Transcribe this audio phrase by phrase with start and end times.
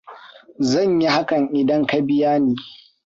[0.69, 2.55] Zan yi hakan idan ka biya ni.